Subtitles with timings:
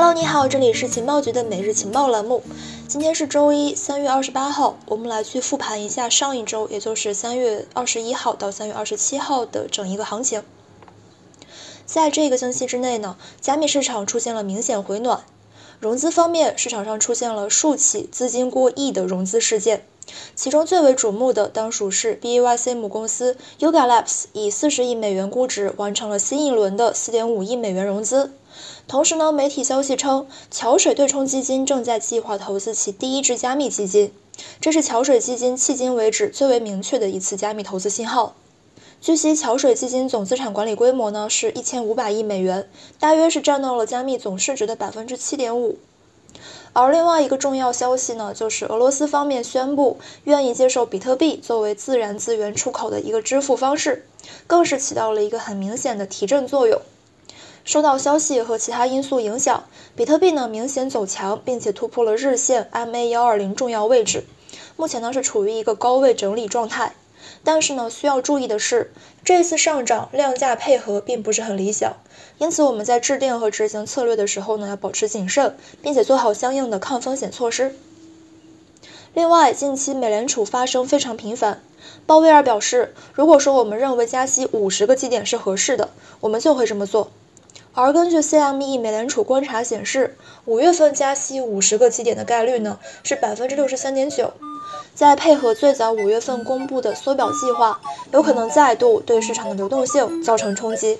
[0.00, 2.40] Hello，你好，这里是情报局的每日情报栏目。
[2.86, 10.44] 今天是周一，三月二十八号，我们来去复盘一下上一周，也就是三月二十一号到三月二十七号的整一个行情。
[11.84, 15.24] 在这个星期之内呢，加密市场出现了明显回暖。
[15.80, 19.84] 融资方面，市场上出现了数起资金过亿的融资事件，
[20.34, 28.32] 其中最为瞩目的当属是 BAYC 母公司 Yuga Labs 以四十亿美元估值完成了新一轮的四点五亿美元融资。
[28.88, 34.12] 同时呢，媒体消息称，桥水对冲基金正在计划投资其第一支加密基金，
[34.60, 38.34] 这是桥水基金迄今为止最为明确的一次加密投资信号。
[39.00, 45.78] 据悉，桥水基金总资产管理规模呢是一千五百亿美元，大约是占到了加密总市值的百分之七点五。
[46.72, 54.04] 而另外一个重要消息呢，就是俄罗斯方面宣布愿意接受比特币作为自然资源出口的一个支付方式，
[54.48, 56.80] 更是起到了一个很明显的提振作用。
[57.64, 59.62] 受到消息和其他因素影响，
[59.94, 64.24] 比特币呢明显走强，并且突破了日线 MA 幺二零重要位置，
[64.76, 66.94] 目前呢是处于一个高位整理状态。
[67.44, 68.92] 但是呢，需要注意的是，
[69.24, 71.96] 这次上涨量价配合并不是很理想，
[72.38, 77.74] 因此我们在制定和执行策略的时候呢，要保持谨慎，并且做好相应的抗风险措施。
[79.14, 81.62] 另外，近期美联储发声非常频繁，
[82.06, 85.90] 鲍威尔表示，如果说我们认为加息五十个基点是合适的，
[86.20, 87.10] 我们就会这么做。
[87.74, 94.32] 而根据 CME 美联储观察显示，五月份加息五十个基点的概率呢是百分之六十三点九。
[94.98, 100.98] 再配合最早五月份公布的缩表计划，有可能再度对市场的流动性造成冲击。